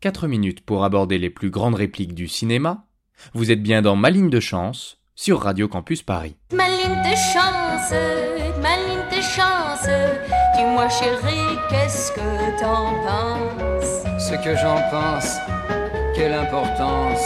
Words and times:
4 0.00 0.28
minutes 0.28 0.60
pour 0.60 0.84
aborder 0.84 1.18
les 1.18 1.30
plus 1.30 1.50
grandes 1.50 1.74
répliques 1.74 2.14
du 2.14 2.28
cinéma. 2.28 2.84
Vous 3.32 3.50
êtes 3.50 3.62
bien 3.62 3.80
dans 3.80 3.96
Ma 3.96 4.10
ligne 4.10 4.28
de 4.28 4.40
chance 4.40 4.98
sur 5.14 5.40
Radio 5.40 5.68
Campus 5.68 6.02
Paris. 6.02 6.36
Ma 6.52 6.68
ligne 6.68 7.02
de 7.02 7.16
chance, 7.16 7.92
ma 8.60 8.76
ligne 8.76 9.08
de 9.10 9.22
chance. 9.22 9.88
Dis-moi 10.54 10.88
chérie, 10.90 11.58
qu'est-ce 11.70 12.12
que 12.12 12.60
t'en 12.60 12.92
penses? 13.06 14.04
Ce 14.18 14.34
que 14.44 14.54
j'en 14.56 14.80
pense, 14.90 15.36
quelle 16.14 16.34
importance. 16.34 17.24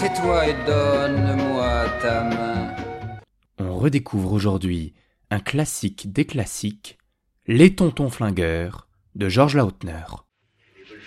Tais-toi 0.00 0.48
et 0.48 0.54
donne-moi 0.66 1.84
ta 2.02 2.24
main. 2.24 2.74
On 3.58 3.76
redécouvre 3.76 4.32
aujourd'hui 4.32 4.94
un 5.30 5.38
classique 5.38 6.12
des 6.12 6.24
classiques, 6.24 6.98
Les 7.46 7.76
Tontons 7.76 8.10
Flingueurs 8.10 8.88
de 9.14 9.28
Georges 9.28 9.56
Lautner. 9.56 10.04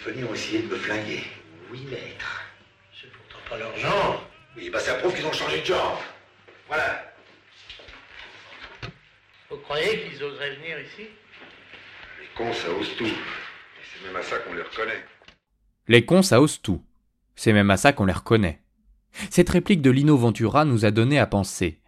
Les 0.08 0.14
Wolfonies 0.14 0.30
ont 0.30 0.34
essayé 0.34 0.62
de 0.62 0.68
me 0.68 0.76
flinguer. 0.76 1.24
Oui, 1.72 1.86
maître. 1.90 2.42
C'est 3.00 3.12
pourtant 3.12 3.50
pas 3.50 3.58
leur 3.58 3.76
genre. 3.78 4.30
Oui, 4.56 4.70
bah 4.70 4.80
ça 4.80 4.96
prouve 4.96 5.14
qu'ils 5.14 5.26
ont 5.26 5.34
changé 5.34 5.60
de 5.60 5.66
genre. 5.66 6.02
Voilà. 6.68 7.14
Vous 9.50 9.58
croyez 9.58 10.02
qu'ils 10.02 10.24
oseraient 10.24 10.56
venir 10.56 10.80
ici? 10.80 11.08
Les 12.22 12.28
cons, 12.36 12.54
ça 12.54 12.70
ose 12.70 12.96
tout. 12.98 13.06
Et 13.06 13.84
c'est 13.84 14.08
même 14.08 14.16
à 14.16 14.22
ça 14.22 14.38
qu'on 14.38 14.54
les 14.54 14.62
reconnaît. 14.62 15.04
Les 15.88 16.06
cons, 16.06 16.22
ça 16.22 16.42
ose 16.42 16.62
tout. 16.62 16.82
C'est 17.36 17.54
même 17.54 17.70
à 17.70 17.78
ça 17.78 17.92
qu'on 17.92 18.06
les 18.06 18.14
reconnaît. 18.14 18.62
Cette 19.30 19.50
réplique 19.50 19.82
de 19.82 19.92
Lino 19.92 20.16
Ventura 20.16 20.64
nous 20.64 20.86
a 20.86 20.92
donné 20.92 21.20
à 21.20 21.28
penser. 21.28 21.82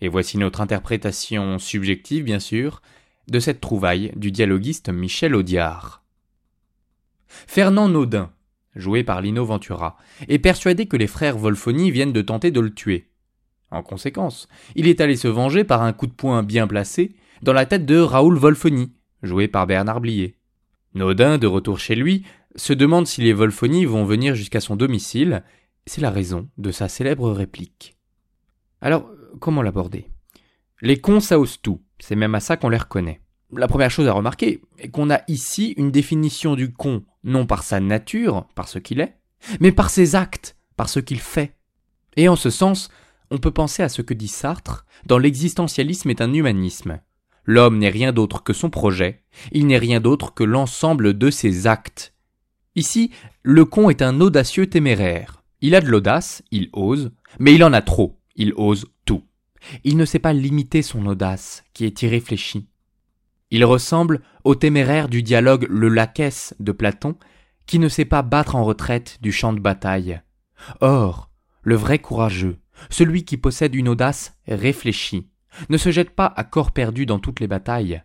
Et 0.00 0.08
voici 0.08 0.38
notre 0.38 0.60
interprétation 0.60 1.58
subjective, 1.58 2.24
bien 2.24 2.40
sûr, 2.40 2.82
de 3.26 3.40
cette 3.40 3.60
trouvaille 3.60 4.12
du 4.16 4.30
dialoguiste 4.30 4.90
Michel 4.90 5.34
Audiard. 5.34 6.03
Fernand 7.46 7.88
Naudin, 7.88 8.30
joué 8.74 9.04
par 9.04 9.20
Lino 9.20 9.44
Ventura, 9.44 9.96
est 10.28 10.38
persuadé 10.38 10.86
que 10.86 10.96
les 10.96 11.06
frères 11.06 11.38
Wolfoni 11.38 11.90
viennent 11.90 12.12
de 12.12 12.22
tenter 12.22 12.50
de 12.50 12.60
le 12.60 12.72
tuer. 12.72 13.10
En 13.70 13.82
conséquence, 13.82 14.48
il 14.74 14.86
est 14.86 15.00
allé 15.00 15.16
se 15.16 15.28
venger 15.28 15.64
par 15.64 15.82
un 15.82 15.92
coup 15.92 16.06
de 16.06 16.12
poing 16.12 16.42
bien 16.42 16.66
placé 16.66 17.16
dans 17.42 17.52
la 17.52 17.66
tête 17.66 17.86
de 17.86 17.98
Raoul 17.98 18.36
Wolfoni, 18.36 18.92
joué 19.22 19.48
par 19.48 19.66
Bernard 19.66 20.00
Blier. 20.00 20.36
Naudin, 20.94 21.38
de 21.38 21.46
retour 21.46 21.78
chez 21.78 21.96
lui, 21.96 22.24
se 22.56 22.72
demande 22.72 23.06
si 23.06 23.20
les 23.20 23.32
Wolfoni 23.32 23.84
vont 23.84 24.04
venir 24.04 24.34
jusqu'à 24.34 24.60
son 24.60 24.76
domicile. 24.76 25.42
C'est 25.86 26.00
la 26.00 26.10
raison 26.10 26.48
de 26.56 26.70
sa 26.70 26.88
célèbre 26.88 27.30
réplique. 27.32 27.96
Alors, 28.80 29.10
comment 29.40 29.62
l'aborder? 29.62 30.08
Les 30.80 31.00
cons, 31.00 31.20
ça 31.20 31.38
ose 31.38 31.60
tout. 31.60 31.80
C'est 31.98 32.16
même 32.16 32.34
à 32.34 32.40
ça 32.40 32.56
qu'on 32.56 32.68
les 32.68 32.78
reconnaît. 32.78 33.20
La 33.52 33.68
première 33.68 33.90
chose 33.90 34.06
à 34.06 34.12
remarquer 34.12 34.62
est 34.78 34.88
qu'on 34.88 35.10
a 35.10 35.22
ici 35.28 35.74
une 35.76 35.90
définition 35.90 36.54
du 36.54 36.72
con, 36.72 37.04
non 37.24 37.46
par 37.46 37.62
sa 37.62 37.80
nature, 37.80 38.46
par 38.54 38.68
ce 38.68 38.78
qu'il 38.78 39.00
est, 39.00 39.16
mais 39.60 39.72
par 39.72 39.90
ses 39.90 40.14
actes, 40.14 40.56
par 40.76 40.88
ce 40.88 41.00
qu'il 41.00 41.20
fait. 41.20 41.56
Et 42.16 42.28
en 42.28 42.36
ce 42.36 42.50
sens, 42.50 42.90
on 43.30 43.38
peut 43.38 43.50
penser 43.50 43.82
à 43.82 43.88
ce 43.88 44.02
que 44.02 44.14
dit 44.14 44.28
Sartre 44.28 44.86
dans 45.06 45.18
l'existentialisme 45.18 46.10
est 46.10 46.20
un 46.20 46.32
humanisme. 46.32 47.00
L'homme 47.44 47.78
n'est 47.78 47.90
rien 47.90 48.12
d'autre 48.12 48.42
que 48.42 48.52
son 48.52 48.70
projet, 48.70 49.22
il 49.52 49.66
n'est 49.66 49.78
rien 49.78 50.00
d'autre 50.00 50.32
que 50.32 50.44
l'ensemble 50.44 51.18
de 51.18 51.30
ses 51.30 51.66
actes. 51.66 52.14
Ici, 52.76 53.10
le 53.42 53.64
con 53.64 53.90
est 53.90 54.02
un 54.02 54.20
audacieux 54.20 54.68
téméraire. 54.68 55.42
Il 55.60 55.74
a 55.74 55.80
de 55.80 55.88
l'audace, 55.88 56.42
il 56.50 56.70
ose, 56.72 57.12
mais 57.38 57.54
il 57.54 57.64
en 57.64 57.72
a 57.72 57.82
trop, 57.82 58.18
il 58.36 58.52
ose 58.56 58.86
tout. 59.04 59.22
Il 59.84 59.96
ne 59.96 60.04
sait 60.04 60.18
pas 60.18 60.32
limiter 60.32 60.82
son 60.82 61.06
audace, 61.06 61.64
qui 61.72 61.84
est 61.84 62.02
irréfléchie. 62.02 62.68
Il 63.54 63.64
ressemble 63.64 64.20
au 64.42 64.56
téméraire 64.56 65.08
du 65.08 65.22
dialogue 65.22 65.68
Le 65.70 65.88
Laquès 65.88 66.56
de 66.58 66.72
Platon, 66.72 67.14
qui 67.66 67.78
ne 67.78 67.86
sait 67.86 68.04
pas 68.04 68.22
battre 68.22 68.56
en 68.56 68.64
retraite 68.64 69.18
du 69.22 69.30
champ 69.30 69.52
de 69.52 69.60
bataille. 69.60 70.20
Or, 70.80 71.30
le 71.62 71.76
vrai 71.76 72.00
courageux, 72.00 72.58
celui 72.90 73.24
qui 73.24 73.36
possède 73.36 73.76
une 73.76 73.88
audace 73.88 74.36
réfléchie, 74.48 75.28
ne 75.68 75.76
se 75.76 75.92
jette 75.92 76.10
pas 76.10 76.26
à 76.34 76.42
corps 76.42 76.72
perdu 76.72 77.06
dans 77.06 77.20
toutes 77.20 77.38
les 77.38 77.46
batailles, 77.46 78.02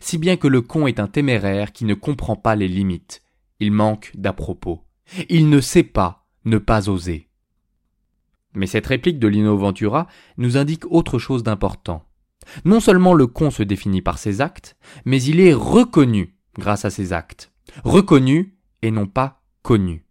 si 0.00 0.16
bien 0.16 0.38
que 0.38 0.48
le 0.48 0.62
con 0.62 0.86
est 0.86 0.98
un 0.98 1.08
téméraire 1.08 1.72
qui 1.72 1.84
ne 1.84 1.92
comprend 1.92 2.36
pas 2.36 2.56
les 2.56 2.66
limites, 2.66 3.20
il 3.60 3.72
manque 3.72 4.12
d'à 4.14 4.32
propos, 4.32 4.82
il 5.28 5.50
ne 5.50 5.60
sait 5.60 5.82
pas 5.82 6.26
ne 6.46 6.56
pas 6.56 6.88
oser. 6.88 7.28
Mais 8.54 8.66
cette 8.66 8.86
réplique 8.86 9.18
de 9.18 9.28
Lino 9.28 9.58
Ventura 9.58 10.06
nous 10.38 10.56
indique 10.56 10.90
autre 10.90 11.18
chose 11.18 11.42
d'important. 11.42 12.06
Non 12.64 12.80
seulement 12.80 13.14
le 13.14 13.26
con 13.26 13.50
se 13.50 13.62
définit 13.62 14.02
par 14.02 14.18
ses 14.18 14.40
actes, 14.40 14.76
mais 15.04 15.22
il 15.22 15.40
est 15.40 15.54
reconnu 15.54 16.34
grâce 16.58 16.84
à 16.84 16.90
ses 16.90 17.12
actes. 17.12 17.52
Reconnu 17.84 18.56
et 18.82 18.90
non 18.90 19.06
pas 19.06 19.42
connu. 19.62 20.04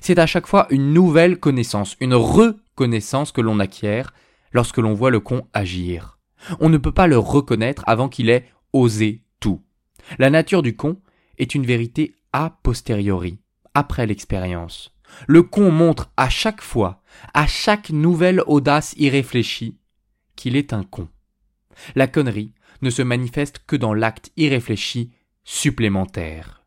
C'est 0.00 0.18
à 0.18 0.26
chaque 0.26 0.46
fois 0.46 0.66
une 0.70 0.92
nouvelle 0.92 1.38
connaissance, 1.38 1.96
une 2.00 2.14
reconnaissance 2.14 3.32
que 3.32 3.40
l'on 3.40 3.58
acquiert 3.58 4.12
lorsque 4.52 4.78
l'on 4.78 4.94
voit 4.94 5.10
le 5.10 5.20
con 5.20 5.46
agir. 5.52 6.18
On 6.60 6.68
ne 6.68 6.78
peut 6.78 6.92
pas 6.92 7.06
le 7.06 7.18
reconnaître 7.18 7.82
avant 7.86 8.08
qu'il 8.08 8.30
ait 8.30 8.48
osé 8.72 9.22
tout. 9.40 9.60
La 10.18 10.30
nature 10.30 10.62
du 10.62 10.76
con 10.76 10.98
est 11.38 11.54
une 11.54 11.66
vérité 11.66 12.14
a 12.32 12.58
posteriori, 12.62 13.38
après 13.74 14.06
l'expérience. 14.06 14.94
Le 15.26 15.42
con 15.42 15.70
montre 15.70 16.10
à 16.16 16.28
chaque 16.28 16.62
fois, 16.62 17.02
à 17.34 17.46
chaque 17.46 17.90
nouvelle 17.90 18.42
audace 18.46 18.94
irréfléchie, 18.96 19.78
qu'il 20.36 20.56
est 20.56 20.72
un 20.72 20.84
con. 20.84 21.08
La 21.94 22.06
connerie 22.06 22.52
ne 22.82 22.90
se 22.90 23.02
manifeste 23.02 23.62
que 23.66 23.76
dans 23.76 23.94
l'acte 23.94 24.30
irréfléchi 24.36 25.12
supplémentaire. 25.44 26.64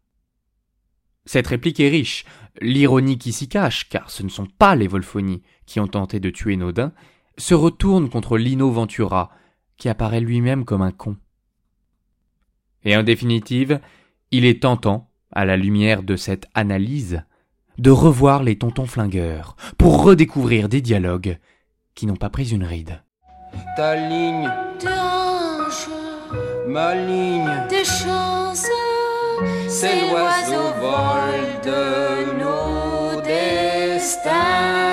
Cette 1.25 1.47
réplique 1.47 1.79
est 1.79 1.89
riche, 1.89 2.25
l'ironie 2.61 3.17
qui 3.17 3.33
s'y 3.33 3.49
cache, 3.49 3.89
car 3.89 4.09
ce 4.09 4.23
ne 4.23 4.29
sont 4.29 4.45
pas 4.45 4.75
les 4.75 4.87
Volphonies 4.87 5.41
qui 5.65 5.79
ont 5.79 5.87
tenté 5.87 6.19
de 6.19 6.29
tuer 6.29 6.55
Naudin, 6.55 6.93
se 7.37 7.53
retourne 7.53 8.09
contre 8.09 8.37
Lino 8.37 8.69
Ventura, 8.71 9.31
qui 9.77 9.89
apparaît 9.89 10.21
lui-même 10.21 10.65
comme 10.65 10.81
un 10.81 10.91
con. 10.91 11.17
Et 12.83 12.95
en 12.95 13.03
définitive, 13.03 13.81
il 14.31 14.45
est 14.45 14.61
tentant, 14.61 15.09
à 15.31 15.43
la 15.43 15.57
lumière 15.57 16.03
de 16.03 16.15
cette 16.15 16.47
analyse, 16.53 17.23
de 17.77 17.89
revoir 17.89 18.43
les 18.43 18.57
tontons 18.57 18.85
flingueurs, 18.85 19.55
pour 19.77 20.03
redécouvrir 20.03 20.69
des 20.69 20.81
dialogues 20.81 21.39
qui 21.93 22.05
n'ont 22.05 22.15
pas 22.15 22.29
pris 22.29 22.51
une 22.51 22.63
ride. 22.63 23.01
Ta 23.75 23.95
ligne, 23.95 24.49
De 24.81 24.87
hanches, 24.87 25.87
ma 26.67 26.93
ligne, 26.95 27.49
de 27.69 27.83
chance, 27.83 28.67
c'est 29.67 30.11
l'oiseau 30.11 30.67
vol 30.79 31.39
de 31.63 32.39
nos 32.39 33.21
destins. 33.21 34.84